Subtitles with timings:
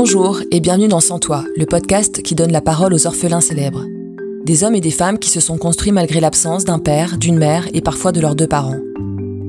[0.00, 3.84] Bonjour et bienvenue dans Sans Toi, le podcast qui donne la parole aux orphelins célèbres.
[4.44, 7.66] Des hommes et des femmes qui se sont construits malgré l'absence d'un père, d'une mère
[7.74, 8.78] et parfois de leurs deux parents.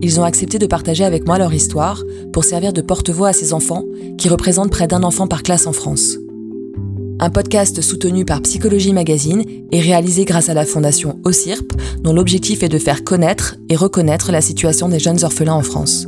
[0.01, 3.53] Ils ont accepté de partager avec moi leur histoire pour servir de porte-voix à ces
[3.53, 3.85] enfants
[4.17, 6.17] qui représentent près d'un enfant par classe en France.
[7.19, 12.63] Un podcast soutenu par Psychologie Magazine et réalisé grâce à la fondation OCIRP, dont l'objectif
[12.63, 16.07] est de faire connaître et reconnaître la situation des jeunes orphelins en France.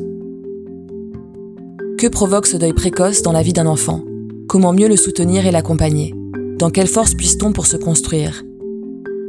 [1.99, 4.01] Que provoque ce deuil précoce dans la vie d'un enfant?
[4.51, 6.13] Comment mieux le soutenir et l'accompagner?
[6.59, 8.43] Dans quelle force puisse-t-on pour se construire?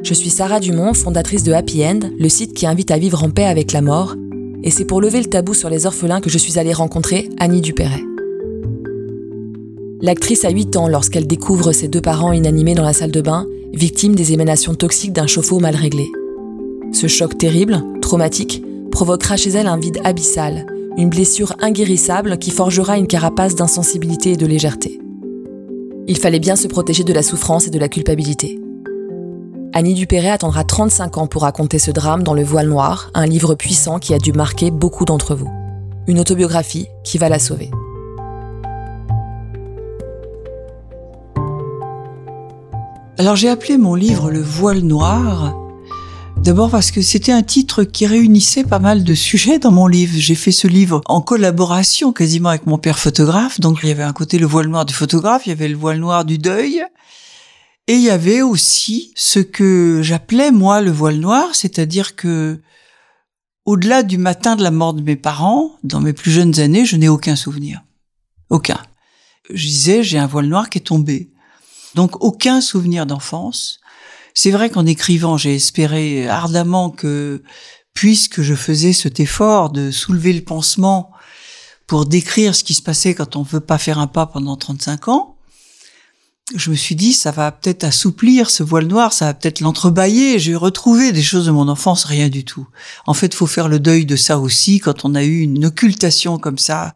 [0.02, 3.30] Je suis Sarah Dumont, fondatrice de Happy End, le site qui invite à vivre en
[3.30, 4.16] paix avec la mort,
[4.64, 7.60] et c'est pour lever le tabou sur les orphelins que je suis allée rencontrer Annie
[7.60, 8.02] Dupéret.
[10.00, 13.46] L'actrice a 8 ans lorsqu'elle découvre ses deux parents inanimés dans la salle de bain,
[13.72, 16.08] victimes des émanations toxiques d'un chauffe-eau mal réglé.
[16.90, 22.98] Ce choc terrible, traumatique, provoquera chez elle un vide abyssal, une blessure inguérissable qui forgera
[22.98, 24.98] une carapace d'insensibilité et de légèreté.
[26.08, 28.58] Il fallait bien se protéger de la souffrance et de la culpabilité.
[29.72, 33.54] Annie Dupéret attendra 35 ans pour raconter ce drame dans Le Voile Noir, un livre
[33.54, 35.48] puissant qui a dû marquer beaucoup d'entre vous.
[36.08, 37.70] Une autobiographie qui va la sauver.
[43.18, 45.61] Alors j'ai appelé mon livre Le Voile Noir
[46.42, 50.14] D'abord parce que c'était un titre qui réunissait pas mal de sujets dans mon livre.
[50.16, 53.60] J'ai fait ce livre en collaboration quasiment avec mon père photographe.
[53.60, 55.76] Donc il y avait un côté le voile noir du photographe, il y avait le
[55.76, 56.84] voile noir du deuil.
[57.86, 62.60] Et il y avait aussi ce que j'appelais moi le voile noir, c'est-à-dire que
[63.64, 66.96] au-delà du matin de la mort de mes parents, dans mes plus jeunes années, je
[66.96, 67.82] n'ai aucun souvenir.
[68.50, 68.82] Aucun.
[69.48, 71.30] Je disais, j'ai un voile noir qui est tombé.
[71.94, 73.78] Donc aucun souvenir d'enfance.
[74.34, 77.42] C'est vrai qu'en écrivant, j'ai espéré ardemment que,
[77.94, 81.10] puisque je faisais cet effort de soulever le pansement
[81.86, 85.08] pour décrire ce qui se passait quand on veut pas faire un pas pendant 35
[85.08, 85.36] ans,
[86.54, 90.38] je me suis dit, ça va peut-être assouplir ce voile noir, ça va peut-être l'entrebâiller.
[90.38, 92.66] J'ai retrouvé des choses de mon enfance, rien du tout.
[93.06, 96.38] En fait, faut faire le deuil de ça aussi quand on a eu une occultation
[96.38, 96.94] comme ça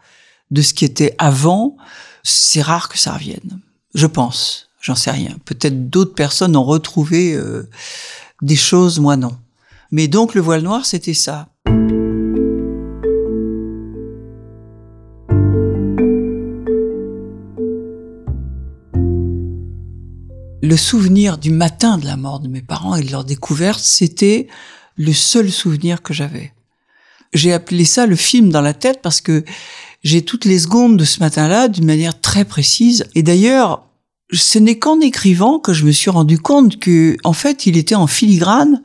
[0.51, 1.77] de ce qui était avant.
[2.23, 3.61] C'est rare que ça revienne,
[3.95, 4.66] je pense.
[4.87, 5.37] J'en sais rien.
[5.45, 7.69] Peut-être d'autres personnes ont retrouvé euh,
[8.41, 9.37] des choses, moi non.
[9.91, 11.49] Mais donc le voile noir, c'était ça.
[20.63, 24.47] Le souvenir du matin de la mort de mes parents et de leur découverte, c'était
[24.95, 26.53] le seul souvenir que j'avais.
[27.35, 29.45] J'ai appelé ça le film dans la tête parce que
[30.05, 33.05] j'ai toutes les secondes de ce matin-là d'une manière très précise.
[33.17, 33.83] Et d'ailleurs,
[34.33, 37.95] ce n'est qu'en écrivant que je me suis rendu compte que, en fait, il était
[37.95, 38.83] en filigrane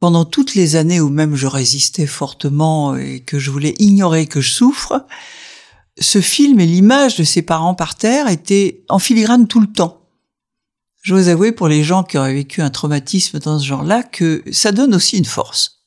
[0.00, 4.40] pendant toutes les années où même je résistais fortement et que je voulais ignorer que
[4.40, 5.06] je souffre.
[6.00, 10.00] Ce film et l'image de ses parents par terre étaient en filigrane tout le temps.
[11.02, 14.42] Je vous avouer pour les gens qui auraient vécu un traumatisme dans ce genre-là que
[14.52, 15.82] ça donne aussi une force.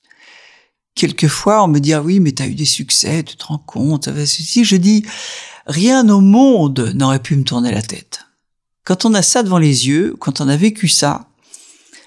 [0.94, 4.10] Quelquefois, on me dit ah oui, mais t'as eu des succès, tu te rends compte.
[4.26, 5.06] Si je dis
[5.66, 8.25] rien au monde n'aurait pu me tourner la tête.
[8.86, 11.28] Quand on a ça devant les yeux, quand on a vécu ça,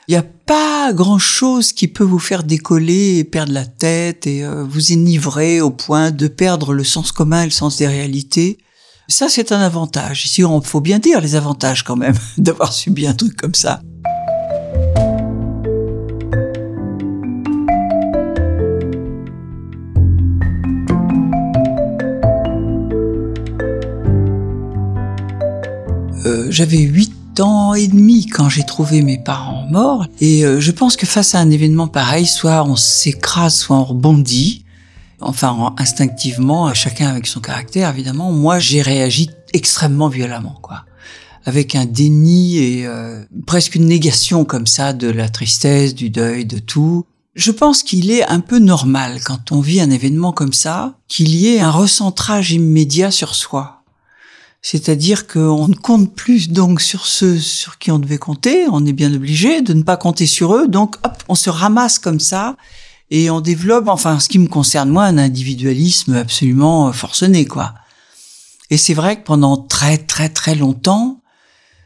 [0.07, 4.45] il n'y a pas grand-chose qui peut vous faire décoller et perdre la tête et
[4.45, 8.59] euh, vous enivrer au point de perdre le sens commun et le sens des réalités.
[9.09, 10.25] Ça, c'est un avantage.
[10.25, 13.83] Ici, on faut bien dire les avantages quand même d'avoir subi un truc comme ça.
[26.29, 30.07] Euh, j'avais huit ans et demi quand j'ai trouvé mes parents morts.
[30.21, 33.85] Et euh, je pense que face à un événement pareil, soit on s'écrase, soit on
[33.85, 34.65] rebondit.
[35.21, 38.31] Enfin, instinctivement, chacun avec son caractère, évidemment.
[38.31, 40.85] Moi, j'ai réagi extrêmement violemment, quoi.
[41.45, 46.45] Avec un déni et euh, presque une négation comme ça de la tristesse, du deuil,
[46.45, 47.07] de tout.
[47.35, 51.35] Je pense qu'il est un peu normal quand on vit un événement comme ça, qu'il
[51.35, 53.78] y ait un recentrage immédiat sur soi
[54.61, 58.93] c'est-à-dire qu'on ne compte plus donc sur ceux sur qui on devait compter, on est
[58.93, 62.57] bien obligé de ne pas compter sur eux, donc hop, on se ramasse comme ça
[63.11, 67.75] et on développe, enfin ce qui me concerne moi, un individualisme absolument forcené quoi.
[68.71, 71.23] Et c'est vrai que pendant très très très longtemps,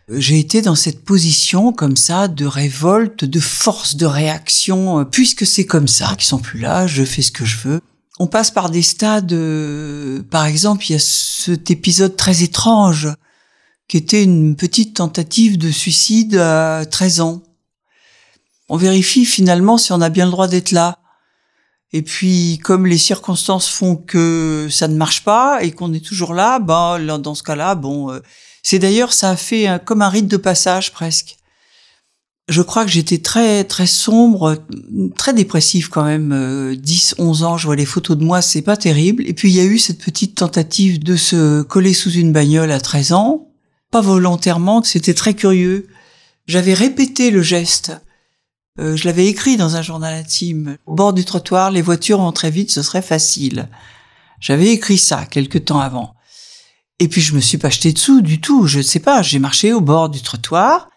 [0.08, 5.64] j'ai été dans cette position comme ça de révolte, de force de réaction, puisque c'est
[5.64, 7.80] comme ça, qu'ils sont plus là, je fais ce que je veux
[8.18, 9.32] on passe par des stades.
[9.32, 13.08] Euh, par exemple, il y a cet épisode très étrange
[13.88, 17.42] qui était une petite tentative de suicide à 13 ans.
[18.68, 20.98] On vérifie finalement si on a bien le droit d'être là.
[21.92, 26.32] Et puis, comme les circonstances font que ça ne marche pas et qu'on est toujours
[26.32, 28.20] là, ben, dans ce cas-là, bon, euh,
[28.62, 31.36] c'est d'ailleurs, ça a fait comme un rite de passage presque.
[32.52, 34.64] Je crois que j'étais très, très sombre,
[35.16, 36.76] très dépressive quand même.
[36.76, 39.24] 10, euh, 11 ans, je vois les photos de moi, c'est pas terrible.
[39.26, 42.70] Et puis, il y a eu cette petite tentative de se coller sous une bagnole
[42.70, 43.48] à 13 ans.
[43.90, 45.88] Pas volontairement, c'était très curieux.
[46.46, 47.92] J'avais répété le geste
[48.80, 50.78] euh, je l'avais écrit dans un journal intime.
[50.86, 53.68] Au bord du trottoir, les voitures vont très vite, ce serait facile.
[54.40, 56.14] J'avais écrit ça quelque temps avant.
[56.98, 58.66] Et puis je me suis pas jeté dessous du tout.
[58.66, 59.22] Je ne sais pas.
[59.22, 60.88] J'ai marché au bord du trottoir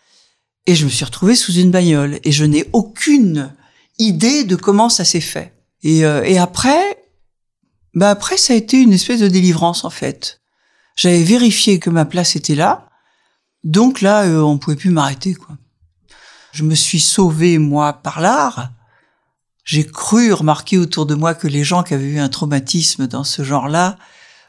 [0.66, 3.54] et je me suis retrouvé sous une bagnole et je n'ai aucune
[4.00, 5.54] idée de comment ça s'est fait.
[5.84, 6.98] Et, euh, et après,
[7.94, 10.42] bah après ça a été une espèce de délivrance en fait.
[10.96, 12.90] J'avais vérifié que ma place était là,
[13.64, 15.58] donc là euh, on pouvait plus m'arrêter quoi.
[16.56, 18.70] Je me suis sauvé, moi, par l'art.
[19.66, 23.26] J'ai cru remarquer autour de moi que les gens qui avaient eu un traumatisme dans
[23.26, 23.98] ce genre-là,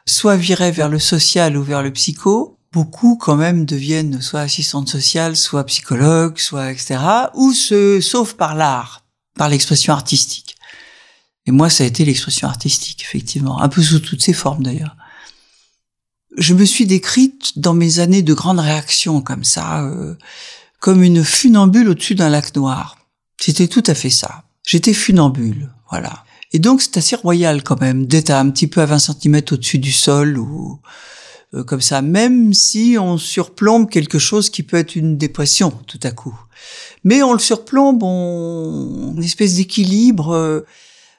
[0.06, 2.55] soit viraient vers le social ou vers le psycho.
[2.76, 6.98] Beaucoup, quand même, deviennent soit assistantes sociales, soit psychologues, soit etc.,
[7.32, 10.56] ou se sauvent par l'art, par l'expression artistique.
[11.46, 14.94] Et moi, ça a été l'expression artistique, effectivement, un peu sous toutes ses formes d'ailleurs.
[16.36, 19.82] Je me suis décrite dans mes années de grandes réactions comme ça.
[19.82, 20.14] Euh,
[20.78, 22.98] comme une funambule au-dessus d'un lac noir.
[23.40, 24.44] C'était tout à fait ça.
[24.66, 26.24] J'étais funambule, voilà.
[26.52, 29.78] Et donc c'est assez royal quand même d'être un petit peu à 20 cm au-dessus
[29.78, 30.78] du sol ou
[31.54, 36.00] euh, comme ça, même si on surplombe quelque chose qui peut être une dépression tout
[36.02, 36.38] à coup.
[37.04, 40.32] Mais on le surplombe, on une espèce d'équilibre.
[40.32, 40.60] Euh,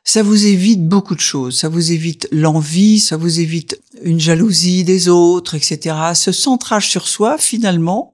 [0.03, 1.57] ça vous évite beaucoup de choses.
[1.57, 5.95] Ça vous évite l'envie, ça vous évite une jalousie des autres, etc.
[6.13, 8.13] Ce centrage sur soi, finalement,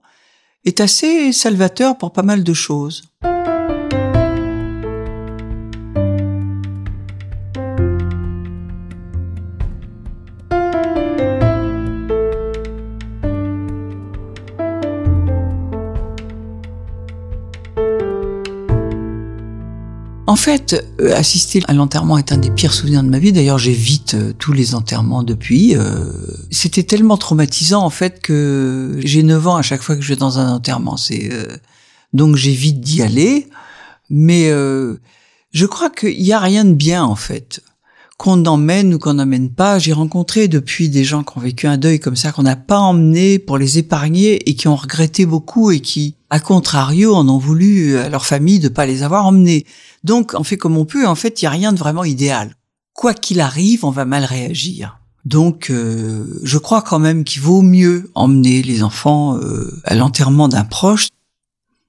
[0.66, 3.04] est assez salvateur pour pas mal de choses.
[20.34, 23.32] En fait, euh, assister à l'enterrement est un des pires souvenirs de ma vie.
[23.32, 25.76] D'ailleurs, j'évite euh, tous les enterrements depuis.
[25.76, 26.12] Euh,
[26.50, 30.16] c'était tellement traumatisant en fait que j'ai 9 ans à chaque fois que je vais
[30.16, 30.98] dans un enterrement.
[30.98, 31.30] C'est
[32.14, 33.48] donc j'évite d'y aller.
[34.10, 37.62] Mais je crois qu'il n'y a rien de bien en fait
[38.18, 39.80] qu'on emmène ou qu'on n'emmène pas.
[39.80, 42.80] J'ai rencontré depuis des gens qui ont vécu un deuil comme ça, qu'on n'a pas
[42.80, 47.38] emmené pour les épargner et qui ont regretté beaucoup et qui, à contrario, en ont
[47.38, 49.66] voulu à leur famille de pas les avoir emmenés.
[50.04, 51.08] Donc, on fait comme on peut.
[51.08, 52.56] En fait, il y a rien de vraiment idéal.
[52.94, 55.00] Quoi qu'il arrive, on va mal réagir.
[55.26, 60.50] Donc, euh, je crois quand même qu'il vaut mieux emmener les enfants euh, à l'enterrement
[60.50, 61.08] d'un proche.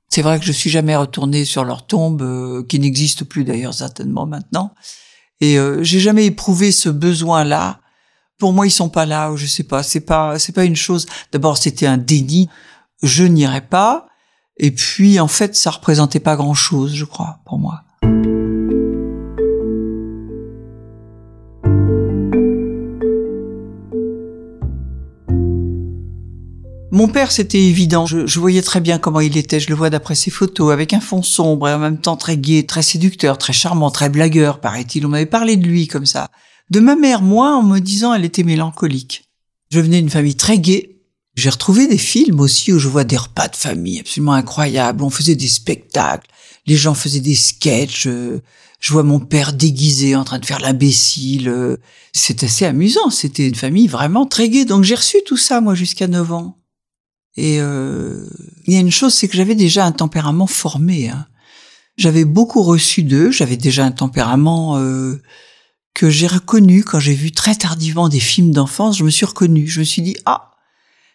[0.08, 3.74] C'est vrai que je suis jamais retournée sur leur tombe, euh, qui n'existe plus d'ailleurs
[3.74, 4.72] certainement maintenant.
[5.44, 7.80] Et euh, j'ai jamais éprouvé ce besoin-là.
[8.38, 9.82] Pour moi, ils sont pas là, ou je sais pas.
[9.82, 11.04] C'est pas, c'est pas une chose.
[11.32, 12.48] D'abord, c'était un déni.
[13.02, 14.06] Je n'irai pas.
[14.56, 17.82] Et puis, en fait, ça représentait pas grand-chose, je crois, pour moi.
[26.94, 28.06] Mon père, c'était évident.
[28.06, 29.58] Je, voyais très bien comment il était.
[29.58, 32.36] Je le vois d'après ses photos, avec un fond sombre et en même temps très
[32.36, 35.04] gai, très séducteur, très charmant, très blagueur, paraît-il.
[35.04, 36.30] On m'avait parlé de lui comme ça.
[36.70, 39.24] De ma mère, moi, en me disant elle était mélancolique.
[39.72, 41.00] Je venais d'une famille très gaie.
[41.34, 45.02] J'ai retrouvé des films aussi où je vois des repas de famille absolument incroyables.
[45.02, 46.28] On faisait des spectacles.
[46.64, 48.06] Les gens faisaient des sketchs.
[48.06, 51.76] Je vois mon père déguisé en train de faire l'imbécile.
[52.12, 53.10] C'est assez amusant.
[53.10, 54.64] C'était une famille vraiment très gaie.
[54.64, 56.56] Donc j'ai reçu tout ça, moi, jusqu'à 9 ans.
[57.36, 58.26] Et euh,
[58.66, 61.08] il y a une chose, c'est que j'avais déjà un tempérament formé.
[61.08, 61.26] Hein.
[61.96, 63.30] J'avais beaucoup reçu d'eux.
[63.30, 65.20] J'avais déjà un tempérament euh,
[65.94, 68.98] que j'ai reconnu quand j'ai vu très tardivement des films d'enfance.
[68.98, 69.66] Je me suis reconnu.
[69.66, 70.52] Je me suis dit ah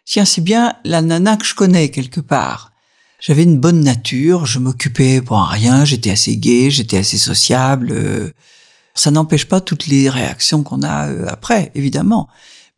[0.06, 2.72] tiens c'est bien la nana que je connais quelque part.
[3.20, 4.46] J'avais une bonne nature.
[4.46, 5.84] Je m'occupais pour rien.
[5.86, 6.72] J'étais assez gai.
[6.72, 7.92] J'étais assez sociable.
[7.92, 8.32] Euh,
[8.96, 12.28] ça n'empêche pas toutes les réactions qu'on a euh, après, évidemment.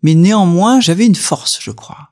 [0.03, 2.10] Mais néanmoins, j'avais une force, je crois.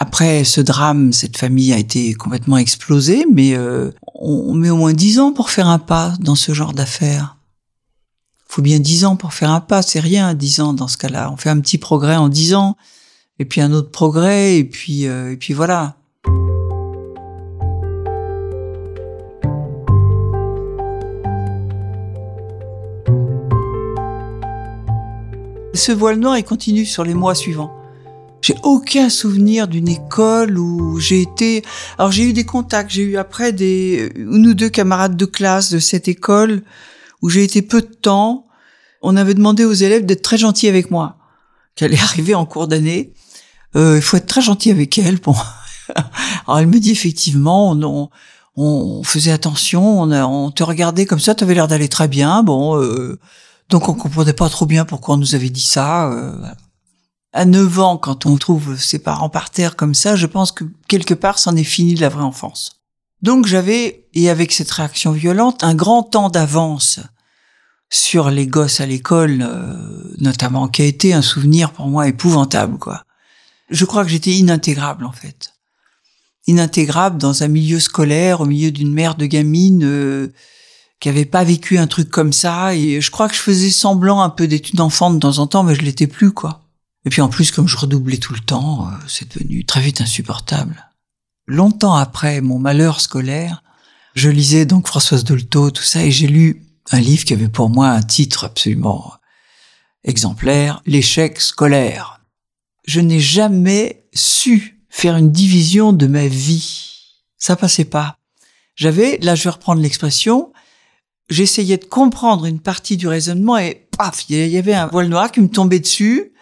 [0.00, 4.92] Après ce drame, cette famille a été complètement explosée, mais euh, on, met au moins
[4.92, 7.36] dix ans pour faire un pas dans ce genre d'affaires.
[8.46, 11.32] Faut bien dix ans pour faire un pas, c'est rien, dix ans dans ce cas-là.
[11.32, 12.76] On fait un petit progrès en dix ans,
[13.40, 15.96] et puis un autre progrès, et puis euh, et puis voilà.
[25.74, 27.77] Ce voile noir, il continue sur les mois suivants.
[28.40, 31.64] J'ai aucun souvenir d'une école où j'ai été.
[31.98, 35.70] Alors j'ai eu des contacts, j'ai eu après des une ou deux camarades de classe
[35.70, 36.62] de cette école
[37.20, 38.46] où j'ai été peu de temps.
[39.02, 41.18] On avait demandé aux élèves d'être très gentils avec moi,
[41.74, 43.12] qu'elle est arrivée en cours d'année.
[43.76, 45.18] Euh, il faut être très gentil avec elle.
[45.20, 45.34] Bon,
[46.46, 48.08] alors elle me dit effectivement, on,
[48.56, 52.42] on faisait attention, on, on, te regardait comme ça, tu avais l'air d'aller très bien.
[52.42, 53.18] Bon, euh,
[53.68, 56.10] donc on comprenait pas trop bien pourquoi on nous avait dit ça.
[56.12, 56.32] Euh,
[57.32, 60.64] à 9 ans, quand on trouve ses parents par terre comme ça, je pense que
[60.88, 62.78] quelque part, c'en est fini de la vraie enfance.
[63.22, 67.00] Donc j'avais, et avec cette réaction violente, un grand temps d'avance
[67.90, 72.78] sur les gosses à l'école, euh, notamment, qui a été un souvenir pour moi épouvantable,
[72.78, 73.04] quoi.
[73.70, 75.54] Je crois que j'étais inintégrable, en fait.
[76.46, 80.32] Inintégrable dans un milieu scolaire, au milieu d'une mère de gamine euh,
[81.00, 84.20] qui avait pas vécu un truc comme ça, et je crois que je faisais semblant
[84.22, 86.67] un peu une enfant de temps en temps, mais je l'étais plus, quoi.
[87.08, 90.02] Et puis en plus, comme je redoublais tout le temps, euh, c'est devenu très vite
[90.02, 90.84] insupportable
[91.48, 93.62] longtemps après mon malheur scolaire,
[94.14, 97.70] je lisais donc Françoise Dolto, tout ça, et j'ai lu un livre qui avait pour
[97.70, 99.14] moi un titre absolument
[100.04, 102.20] exemplaire, L'échec scolaire.
[102.86, 106.92] Je n'ai jamais su faire une division de ma vie.
[107.38, 108.18] Ça passait pas.
[108.76, 110.52] J'avais, là je vais reprendre l'expression,
[111.30, 115.32] j'essayais de comprendre une partie du raisonnement et paf, il y avait un voile noir
[115.32, 116.32] qui me tombait dessus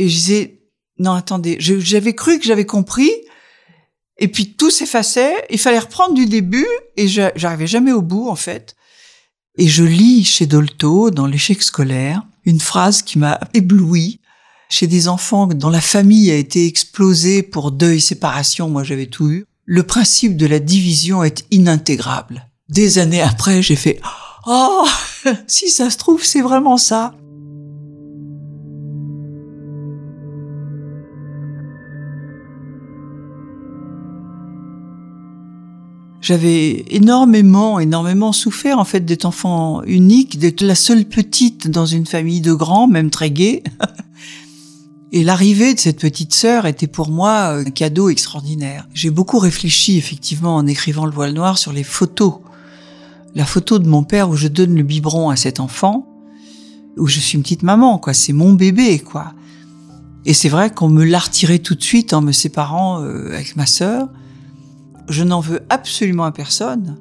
[0.00, 0.62] et je disais,
[0.98, 3.10] non attendez, j'avais cru que j'avais compris,
[4.16, 6.66] et puis tout s'effaçait, il fallait reprendre du début,
[6.96, 8.76] et j'arrivais jamais au bout en fait.
[9.58, 14.20] Et je lis chez Dolto, dans l'échec scolaire, une phrase qui m'a ébloui.
[14.70, 19.28] Chez des enfants dont la famille a été explosée pour deuil, séparation, moi j'avais tout
[19.28, 19.44] eu.
[19.66, 22.48] Le principe de la division est inintégrable.
[22.70, 24.00] Des années après, j'ai fait
[24.46, 24.86] «Oh,
[25.46, 27.14] si ça se trouve, c'est vraiment ça!»
[36.20, 42.04] J'avais énormément, énormément souffert en fait d'être enfant unique, d'être la seule petite dans une
[42.04, 43.62] famille de grands, même très gays.
[45.12, 48.86] Et l'arrivée de cette petite sœur était pour moi un cadeau extraordinaire.
[48.94, 52.34] J'ai beaucoup réfléchi effectivement en écrivant Le voile noir sur les photos.
[53.34, 56.06] La photo de mon père où je donne le biberon à cet enfant,
[56.96, 58.12] où je suis une petite maman, quoi.
[58.12, 59.32] C'est mon bébé, quoi.
[60.26, 63.56] Et c'est vrai qu'on me l'a retiré tout de suite en me séparant euh, avec
[63.56, 64.08] ma sœur
[65.08, 66.96] je n'en veux absolument à personne,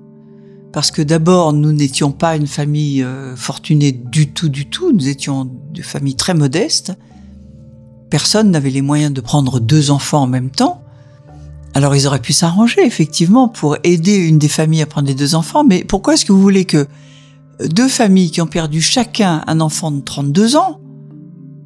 [0.71, 5.07] parce que d'abord, nous n'étions pas une famille euh, fortunée du tout, du tout, nous
[5.07, 6.93] étions de famille très modeste.
[8.09, 10.83] Personne n'avait les moyens de prendre deux enfants en même temps.
[11.73, 15.35] Alors ils auraient pu s'arranger, effectivement, pour aider une des familles à prendre les deux
[15.35, 16.87] enfants, mais pourquoi est-ce que vous voulez que
[17.67, 20.79] deux familles qui ont perdu chacun un enfant de 32 ans,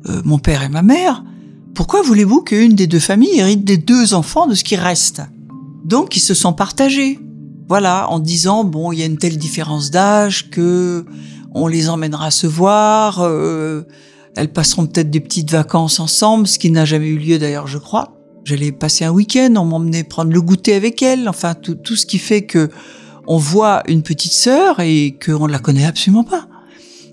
[0.10, 1.24] euh, mon père et ma mère,
[1.75, 5.22] pourquoi voulez-vous qu'une des deux familles hérite des deux enfants de ce qui reste?
[5.84, 7.20] Donc ils se sont partagés.
[7.68, 11.06] Voilà, en disant bon, il y a une telle différence d'âge que
[11.54, 13.22] on les emmènera se voir.
[13.22, 13.84] Euh,
[14.36, 17.78] elles passeront peut-être des petites vacances ensemble, ce qui n'a jamais eu lieu d'ailleurs, je
[17.78, 18.18] crois.
[18.44, 21.30] J'allais passer un week-end, on m'emmenait prendre le goûter avec elles.
[21.30, 22.70] Enfin, tout, tout ce qui fait que
[23.28, 26.48] on voit une petite sœur et qu'on ne la connaît absolument pas.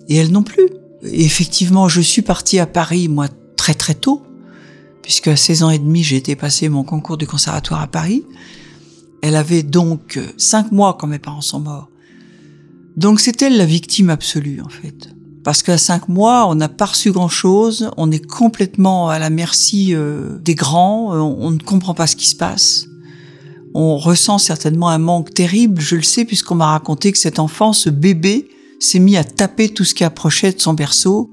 [0.08, 0.68] Et elle non plus.
[1.04, 4.22] Et effectivement, je suis partie à Paris, moi, très très tôt,
[5.02, 8.24] puisque à 16 ans et demi, j'ai été passer mon concours du conservatoire à Paris.
[9.22, 11.88] Elle avait donc cinq mois quand mes parents sont morts.
[12.96, 15.10] Donc c'est elle la victime absolue en fait.
[15.42, 19.94] Parce qu'à cinq mois, on n'a pas reçu grand-chose, on est complètement à la merci
[19.94, 22.86] euh, des grands, euh, on ne comprend pas ce qui se passe.
[23.72, 27.72] On ressent certainement un manque terrible, je le sais puisqu'on m'a raconté que cet enfant,
[27.72, 28.48] ce bébé,
[28.80, 31.30] s'est mis à taper tout ce qui approchait de son berceau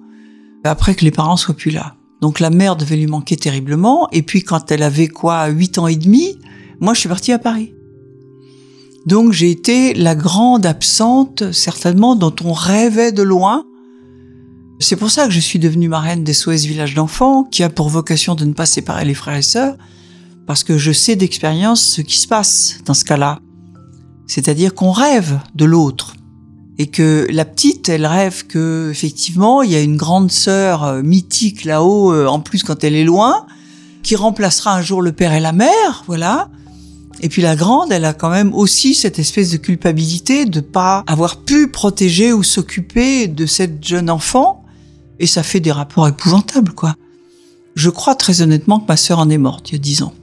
[0.64, 1.96] après que les parents soient plus là.
[2.22, 5.88] Donc la mère devait lui manquer terriblement, et puis quand elle avait quoi, huit ans
[5.88, 6.38] et demi,
[6.80, 7.74] moi je suis partie à Paris.
[9.06, 13.66] Donc j'ai été la grande absente, certainement, dont on rêvait de loin.
[14.80, 17.90] C'est pour ça que je suis devenue marraine des SOS Village d'enfants, qui a pour
[17.90, 19.76] vocation de ne pas séparer les frères et sœurs,
[20.46, 23.40] parce que je sais d'expérience ce qui se passe dans ce cas-là.
[24.28, 26.16] C'est-à-dire qu'on rêve de l'autre.
[26.78, 31.02] Et que la petite, elle rêve que, effectivement, il y a une grande sœur euh,
[31.02, 33.48] mythique là-haut, euh, en plus quand elle est loin,
[34.04, 36.50] qui remplacera un jour le père et la mère, voilà.
[37.22, 41.04] Et puis la grande, elle a quand même aussi cette espèce de culpabilité de pas
[41.08, 44.64] avoir pu protéger ou s'occuper de cette jeune enfant.
[45.20, 46.96] Et ça fait des rapports épouvantables, quoi.
[47.76, 50.14] Je crois très honnêtement que ma sœur en est morte il y a dix ans.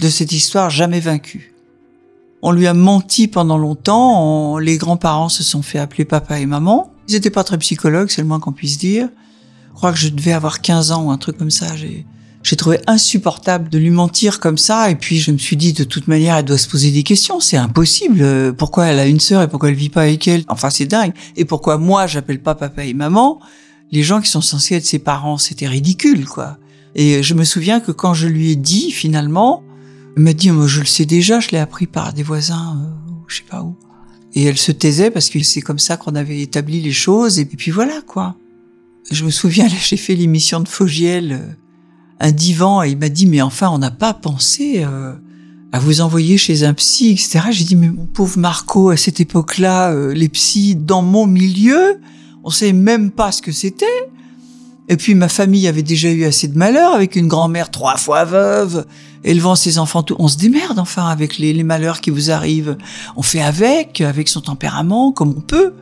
[0.00, 1.54] De cette histoire jamais vaincue.
[2.42, 6.92] On lui a menti pendant longtemps, les grands-parents se sont fait appeler papa et maman.
[7.08, 9.08] Ils n'étaient pas très psychologues, c'est le moins qu'on puisse dire.
[9.68, 11.66] Je crois que je devais avoir 15 ans ou un truc comme ça.
[12.56, 14.90] Trouvé insupportable de lui mentir comme ça.
[14.90, 17.40] Et puis je me suis dit, de toute manière, elle doit se poser des questions.
[17.40, 18.54] C'est impossible.
[18.54, 20.44] Pourquoi elle a une sœur et pourquoi elle vit pas avec elle?
[20.48, 21.12] Enfin, c'est dingue.
[21.36, 23.40] Et pourquoi moi, j'appelle pas papa et maman
[23.92, 26.58] Les gens qui sont censés être ses parents, c'était ridicule, quoi.
[26.94, 29.62] Et je me souviens que quand je lui ai dit, finalement,
[30.16, 33.12] elle m'a dit, moi, je le sais déjà, je l'ai appris par des voisins, euh,
[33.28, 33.76] je sais pas où.
[34.34, 37.38] Et elle se taisait parce que c'est comme ça qu'on avait établi les choses.
[37.38, 38.36] Et puis voilà, quoi.
[39.10, 41.54] Je me souviens, j'ai fait l'émission de Fogiel, euh,
[42.20, 45.14] un divan, et il m'a dit, mais enfin, on n'a pas pensé euh,
[45.72, 47.40] à vous envoyer chez un psy, etc.
[47.50, 51.98] J'ai dit, mais mon pauvre Marco, à cette époque-là, euh, les psys dans mon milieu,
[52.44, 53.86] on savait même pas ce que c'était.
[54.90, 58.24] Et puis ma famille avait déjà eu assez de malheur avec une grand-mère trois fois
[58.24, 58.86] veuve,
[59.22, 60.02] élevant ses enfants.
[60.02, 60.16] Tout.
[60.18, 62.76] On se démerde enfin avec les, les, malheurs qui vous arrivent.
[63.16, 65.74] On fait avec, avec son tempérament, comme on peut.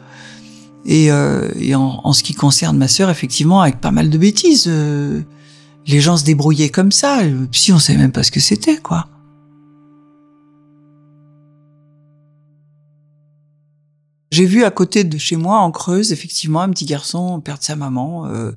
[0.84, 4.18] Et, euh, et en, en, ce qui concerne ma sœur, effectivement, avec pas mal de
[4.18, 4.66] bêtises.
[4.68, 5.22] Euh,
[5.88, 7.20] les gens se débrouillaient comme ça.
[7.52, 9.08] Si on savait même pas ce que c'était, quoi.
[14.30, 17.74] J'ai vu à côté de chez moi, en Creuse, effectivement, un petit garçon perdre sa
[17.74, 18.26] maman.
[18.26, 18.52] Euh,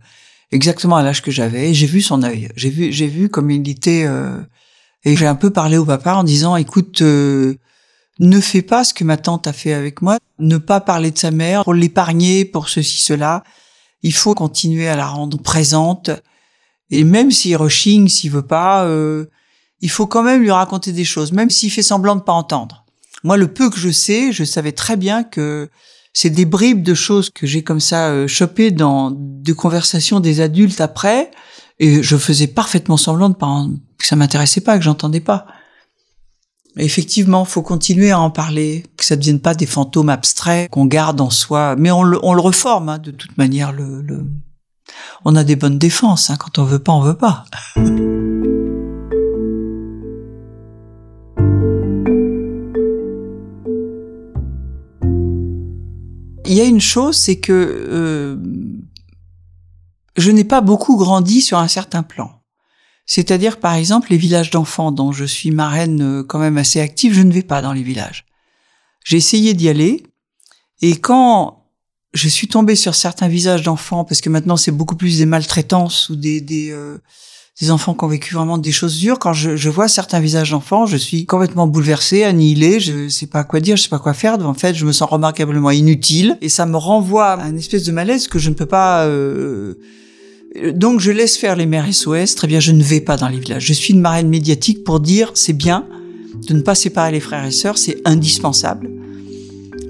[0.52, 1.74] exactement à l'âge que j'avais.
[1.74, 2.50] J'ai vu son œil.
[2.58, 4.04] J'ai vu, j'ai vu comme il était.
[4.06, 4.38] Euh,
[5.06, 7.56] et j'ai un peu parlé au papa en disant, écoute, euh,
[8.20, 10.18] ne fais pas ce que ma tante a fait avec moi.
[10.38, 13.44] Ne pas parler de sa mère pour l'épargner, pour ceci, cela.
[14.04, 16.12] Il faut continuer à la rendre présente.
[16.92, 19.26] Et même s'il rechigne, s'il veut pas, euh,
[19.80, 22.86] il faut quand même lui raconter des choses, même s'il fait semblant de pas entendre.
[23.24, 25.70] Moi, le peu que je sais, je savais très bien que
[26.14, 30.42] c'est des bribes de choses que j'ai comme ça euh, chopées dans des conversations des
[30.42, 31.32] adultes après,
[31.80, 33.66] et je faisais parfaitement semblant de pas
[33.98, 35.46] que ça m'intéressait pas, que j'entendais pas.
[36.78, 40.86] effectivement, faut continuer à en parler, que ça ne devienne pas des fantômes abstraits qu'on
[40.86, 43.72] garde en soi, mais on le, on le reforme hein, de toute manière.
[43.72, 44.26] Le, le,
[45.26, 46.30] on a des bonnes défenses.
[46.30, 47.46] Hein, quand on veut pas, on veut pas.
[56.52, 58.36] il y a une chose, c'est que euh,
[60.18, 62.42] je n'ai pas beaucoup grandi sur un certain plan.
[63.06, 67.14] C'est-à-dire, par exemple, les villages d'enfants dont je suis marraine euh, quand même assez active,
[67.14, 68.26] je ne vais pas dans les villages.
[69.06, 70.04] J'ai essayé d'y aller,
[70.82, 71.61] et quand
[72.14, 76.10] je suis tombée sur certains visages d'enfants, parce que maintenant c'est beaucoup plus des maltraitances
[76.10, 76.98] ou des, des euh,
[77.60, 79.20] des enfants qui ont vécu vraiment des choses dures.
[79.20, 82.80] Quand je, je vois certains visages d'enfants, je suis complètement bouleversée, annihilée.
[82.80, 84.40] Je sais pas quoi dire, je sais pas quoi faire.
[84.46, 87.92] En fait, je me sens remarquablement inutile et ça me renvoie à une espèce de
[87.92, 89.06] malaise que je ne peux pas.
[89.06, 89.76] Euh...
[90.74, 92.36] Donc, je laisse faire les mères SOS.
[92.36, 93.66] Très bien, je ne vais pas dans les villages.
[93.66, 95.88] Je suis une marraine médiatique pour dire c'est bien
[96.48, 98.90] de ne pas séparer les frères et sœurs, c'est indispensable.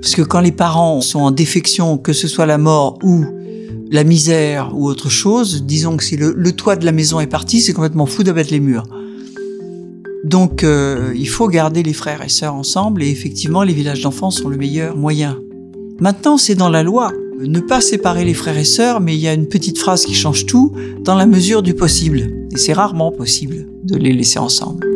[0.01, 3.23] Parce que quand les parents sont en défection, que ce soit la mort ou
[3.91, 7.61] la misère ou autre chose, disons que si le, toit de la maison est parti,
[7.61, 8.85] c'est complètement fou d'abattre les murs.
[10.23, 14.31] Donc euh, il faut garder les frères et sœurs ensemble et effectivement les villages d'enfants
[14.31, 15.39] sont le meilleur moyen.
[15.99, 17.11] Maintenant c'est dans la loi.
[17.39, 20.13] Ne pas séparer les frères et sœurs, mais il y a une petite phrase qui
[20.13, 22.31] change tout, dans la mesure du possible.
[22.51, 24.90] Et c'est rarement possible de les laisser ensemble.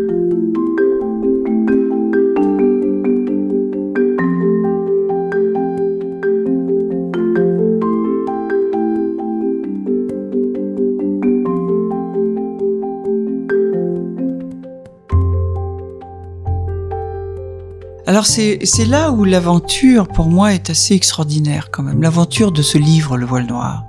[18.16, 22.78] Alors c'est là où l'aventure pour moi est assez extraordinaire quand même, l'aventure de ce
[22.78, 23.84] livre Le voile noir.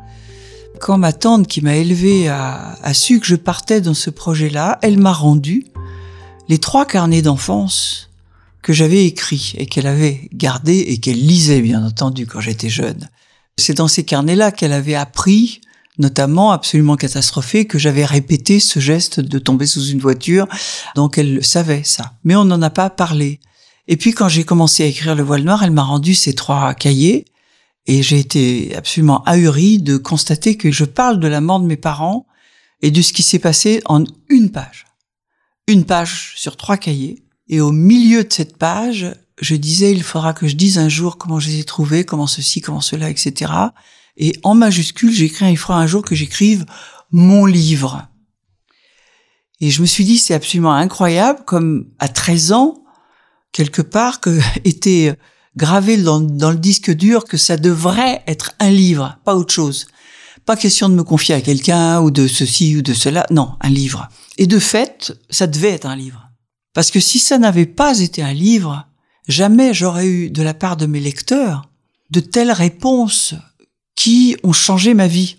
[0.81, 4.81] Quand ma tante qui m'a élevé a, a, su que je partais dans ce projet-là,
[4.83, 5.67] elle m'a rendu
[6.49, 8.11] les trois carnets d'enfance
[8.63, 13.09] que j'avais écrits et qu'elle avait gardés et qu'elle lisait bien entendu quand j'étais jeune.
[13.59, 15.61] C'est dans ces carnets-là qu'elle avait appris
[15.99, 20.49] notamment absolument catastrophée, que j'avais répété ce geste de tomber sous une voiture,
[20.97, 22.15] donc elle savait ça.
[22.25, 23.39] Mais on n'en a pas parlé.
[23.89, 26.75] Et puis quand j'ai commencé à écrire Le Voile Noir, elle m'a rendu ces trois
[26.75, 27.25] cahiers
[27.87, 31.77] et j'ai été absolument ahuri de constater que je parle de la mort de mes
[31.77, 32.27] parents
[32.83, 34.87] et de ce qui s'est passé en une page.
[35.69, 37.23] Une page sur trois cahiers.
[37.49, 39.07] Et au milieu de cette page,
[39.41, 42.27] je disais, il faudra que je dise un jour comment je les ai trouvés, comment
[42.27, 43.53] ceci, comment cela, etc.
[44.17, 46.67] Et en majuscule, j'écris, il faudra un jour que j'écrive
[47.13, 48.09] mon livre.
[49.61, 52.83] Et je me suis dit, c'est absolument incroyable, comme à 13 ans,
[53.57, 55.17] quelque part que était
[55.57, 59.87] gravé dans, dans, le disque dur que ça devrait être un livre, pas autre chose.
[60.45, 63.71] Pas question de me confier à quelqu'un ou de ceci ou de cela, non, un
[63.71, 64.09] livre.
[64.37, 66.31] Et de fait, ça devait être un livre.
[66.75, 68.87] Parce que si ça n'avait pas été un livre,
[69.27, 71.71] jamais j'aurais eu de la part de mes lecteurs
[72.11, 73.35] de telles réponses
[73.97, 75.39] qui ont changé ma vie.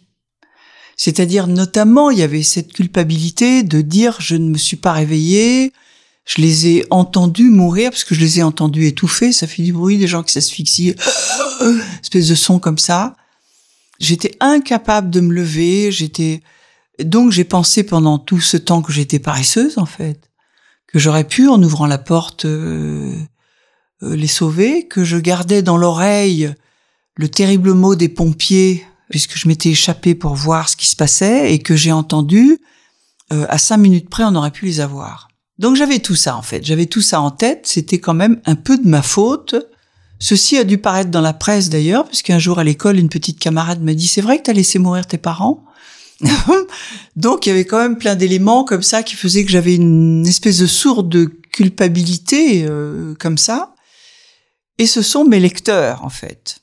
[0.98, 5.72] C'est-à-dire notamment, il y avait cette culpabilité de dire je ne me suis pas réveillé,
[6.28, 9.72] je les ai entendus mourir parce que je les ai entendus étouffer, ça fait du
[9.72, 10.96] bruit des gens qui s'asphyxient,
[12.02, 13.16] espèce de son comme ça.
[14.00, 16.42] J'étais incapable de me lever, j'étais
[17.00, 20.30] donc j'ai pensé pendant tout ce temps que j'étais paresseuse en fait,
[20.88, 23.16] que j'aurais pu en ouvrant la porte euh,
[24.04, 26.54] euh, les sauver, que je gardais dans l'oreille
[27.16, 31.54] le terrible mot des pompiers puisque je m'étais échappée pour voir ce qui se passait
[31.54, 32.60] et que j'ai entendu
[33.32, 35.27] euh, à cinq minutes près on aurait pu les avoir.
[35.60, 38.56] Donc j'avais tout ça en fait, j'avais tout ça en tête, c'était quand même un
[38.56, 39.56] peu de ma faute.
[40.20, 43.84] Ceci a dû paraître dans la presse d'ailleurs, puisqu'un jour à l'école, une petite camarade
[43.84, 45.64] m'a dit, c'est vrai que t'as laissé mourir tes parents?
[47.16, 50.26] Donc il y avait quand même plein d'éléments comme ça qui faisaient que j'avais une
[50.26, 53.76] espèce de sourde culpabilité euh, comme ça.
[54.80, 56.62] Et ce sont mes lecteurs en fait.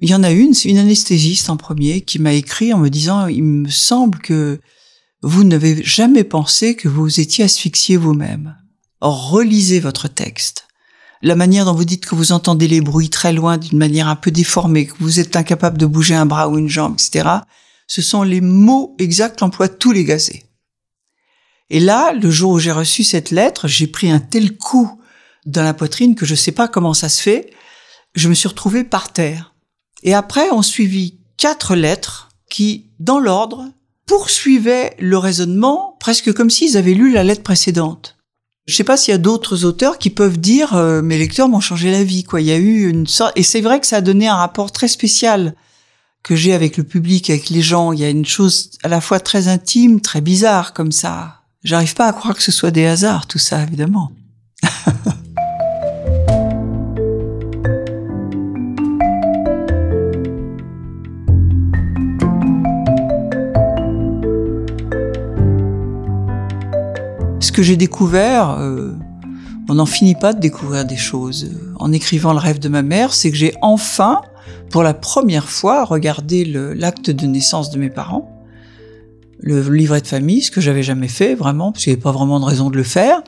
[0.00, 2.88] Il y en a une, c'est une anesthésiste en premier qui m'a écrit en me
[2.88, 4.58] disant il me semble que
[5.22, 8.56] vous n'avez jamais pensé que vous étiez asphyxié vous-même.
[9.00, 10.66] Relisez votre texte.
[11.22, 14.16] La manière dont vous dites que vous entendez les bruits très loin d'une manière un
[14.16, 17.40] peu déformée, que vous êtes incapable de bouger un bras ou une jambe, etc
[17.92, 20.44] ce sont les mots exacts qu'emploient tous les gazés.
[21.68, 24.98] Et là, le jour où j'ai reçu cette lettre, j'ai pris un tel coup
[25.44, 27.52] dans la poitrine que je ne sais pas comment ça se fait.
[28.14, 29.54] Je me suis retrouvée par terre.
[30.02, 33.68] Et après, on suivit quatre lettres qui, dans l'ordre,
[34.06, 38.16] poursuivaient le raisonnement presque comme s'ils avaient lu la lettre précédente.
[38.66, 41.60] Je sais pas s'il y a d'autres auteurs qui peuvent dire euh, mes lecteurs m'ont
[41.60, 42.40] changé la vie quoi.
[42.40, 44.70] Il y a eu une sorte et c'est vrai que ça a donné un rapport
[44.70, 45.54] très spécial
[46.22, 47.92] que j'ai avec le public, avec les gens.
[47.92, 51.42] Il y a une chose à la fois très intime, très bizarre comme ça.
[51.64, 54.12] J'arrive pas à croire que ce soit des hasards, tout ça, évidemment.
[67.52, 68.92] Ce que j'ai découvert, euh,
[69.68, 71.50] on n'en finit pas de découvrir des choses.
[71.78, 74.22] En écrivant le rêve de ma mère, c'est que j'ai enfin
[74.70, 78.42] pour la première fois regarder l'acte de naissance de mes parents,
[79.38, 82.12] le livret de famille, ce que j'avais jamais fait vraiment, parce qu'il n'y avait pas
[82.12, 83.20] vraiment de raison de le faire,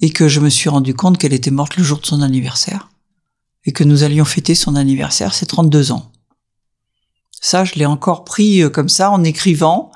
[0.00, 2.90] et que je me suis rendu compte qu'elle était morte le jour de son anniversaire,
[3.64, 6.10] et que nous allions fêter son anniversaire, c'est 32 ans.
[7.40, 9.92] Ça, je l'ai encore pris euh, comme ça en écrivant.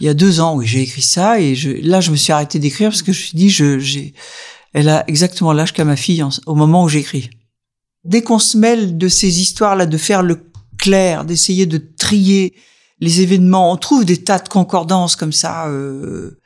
[0.00, 2.32] Il y a deux ans, oui, j'ai écrit ça, et je, là, je me suis
[2.32, 4.14] arrêté d'écrire parce que je me suis dit, je, j'ai,
[4.72, 7.30] elle a exactement l'âge qu'a ma fille au moment où j'écris
[8.04, 12.54] dès qu'on se mêle de ces histoires-là, de faire le clair, d'essayer de trier
[13.00, 15.68] les événements, on trouve des tas de concordances comme ça.
[15.68, 16.40] Euh,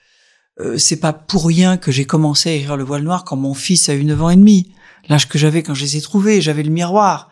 [0.60, 3.54] euh, c'est pas pour rien que j'ai commencé à écrire le voile noir quand mon
[3.54, 4.72] fils a eu 9 ans et demi.
[5.08, 7.30] L'âge que j'avais quand je les ai trouvés, j'avais le miroir.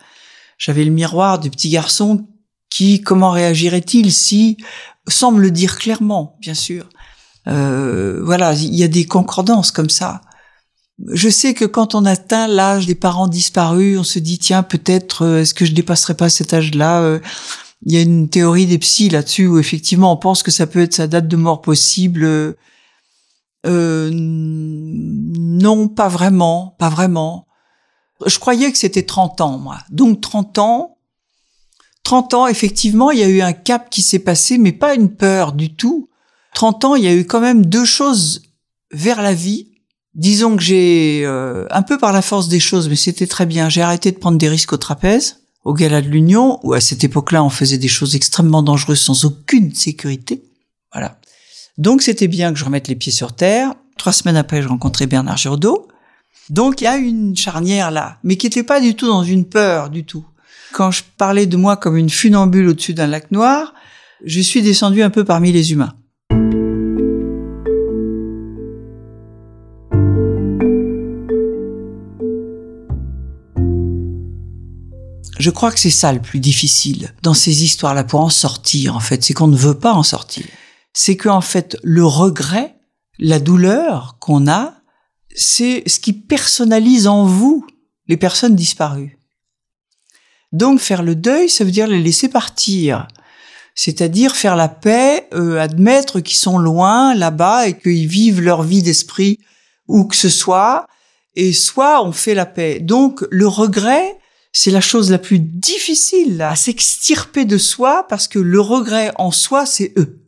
[0.58, 2.28] J'avais le miroir du petit garçon
[2.70, 4.56] qui, comment réagirait-il si,
[5.08, 6.88] sans me le dire clairement, bien sûr.
[7.48, 10.22] Euh, voilà, il y a des concordances comme ça.
[11.08, 15.22] Je sais que quand on atteint l'âge des parents disparus, on se dit tiens peut-être
[15.22, 17.20] euh, est-ce que je dépasserai pas cet âge-là euh.
[17.84, 20.80] Il y a une théorie des psys là-dessus où effectivement on pense que ça peut
[20.80, 22.24] être sa date de mort possible.
[23.66, 27.46] Euh, non, pas vraiment, pas vraiment.
[28.24, 29.78] Je croyais que c'était 30 ans, moi.
[29.90, 30.95] Donc 30 ans,
[32.06, 35.10] 30 ans, effectivement, il y a eu un cap qui s'est passé, mais pas une
[35.10, 36.08] peur du tout.
[36.54, 38.42] 30 ans, il y a eu quand même deux choses
[38.92, 39.72] vers la vie
[40.14, 43.68] Disons que j'ai, euh, un peu par la force des choses, mais c'était très bien,
[43.68, 47.02] j'ai arrêté de prendre des risques au trapèze, au gala de l'Union, où à cette
[47.02, 50.44] époque-là, on faisait des choses extrêmement dangereuses sans aucune sécurité.
[50.92, 51.18] Voilà.
[51.76, 53.74] Donc c'était bien que je remette les pieds sur terre.
[53.98, 55.88] Trois semaines après, je rencontrais Bernard Giraudot.
[56.50, 59.44] Donc il y a une charnière là, mais qui n'était pas du tout dans une
[59.44, 60.24] peur du tout.
[60.76, 63.72] Quand je parlais de moi comme une funambule au-dessus d'un lac noir,
[64.22, 65.94] je suis descendu un peu parmi les humains.
[75.38, 79.00] Je crois que c'est ça le plus difficile dans ces histoires-là pour en sortir, en
[79.00, 79.24] fait.
[79.24, 80.44] C'est qu'on ne veut pas en sortir.
[80.92, 82.76] C'est qu'en fait, le regret,
[83.18, 84.74] la douleur qu'on a,
[85.34, 87.66] c'est ce qui personnalise en vous
[88.08, 89.15] les personnes disparues.
[90.56, 93.08] Donc faire le deuil, ça veut dire les laisser partir.
[93.74, 98.82] C'est-à-dire faire la paix, euh, admettre qu'ils sont loin, là-bas, et qu'ils vivent leur vie
[98.82, 99.38] d'esprit
[99.86, 100.86] où que ce soit,
[101.34, 102.80] et soit on fait la paix.
[102.80, 104.18] Donc le regret,
[104.52, 109.30] c'est la chose la plus difficile à s'extirper de soi parce que le regret en
[109.30, 110.22] soi, c'est eux.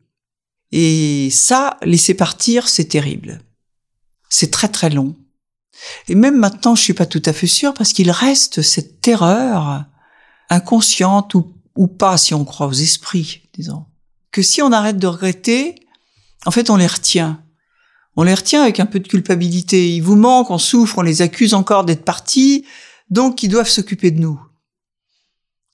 [0.70, 3.40] Et ça, laisser partir, c'est terrible.
[4.28, 5.16] C'est très très long.
[6.08, 9.86] Et même maintenant, je suis pas tout à fait sûre parce qu'il reste cette terreur
[10.50, 13.86] inconsciente ou, ou pas si on croit aux esprits, disons,
[14.30, 15.74] que si on arrête de regretter,
[16.46, 17.42] en fait, on les retient.
[18.16, 19.94] On les retient avec un peu de culpabilité.
[19.94, 22.64] Ils vous manquent, on souffre, on les accuse encore d'être partis,
[23.10, 24.40] donc ils doivent s'occuper de nous.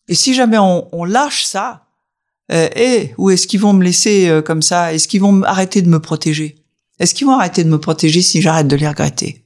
[0.08, 1.86] Et si jamais on, lâche ça,
[2.52, 4.92] euh, eh, où est-ce qu'ils vont me laisser euh, comme ça?
[4.92, 6.56] Est-ce qu'ils vont arrêter de me protéger?
[6.98, 9.43] Est-ce qu'ils vont arrêter de me protéger si j'arrête de les regretter?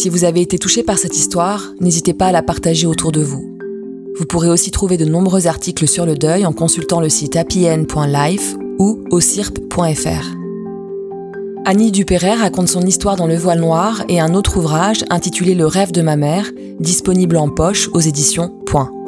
[0.00, 3.20] Si vous avez été touché par cette histoire, n'hésitez pas à la partager autour de
[3.20, 3.58] vous.
[4.16, 8.54] Vous pourrez aussi trouver de nombreux articles sur le deuil en consultant le site happyn.life
[8.78, 10.24] ou au cirp.fr.
[11.66, 15.66] Annie Dupéret raconte son histoire dans Le Voile Noir et un autre ouvrage intitulé Le
[15.66, 18.99] rêve de ma mère, disponible en poche aux éditions Point.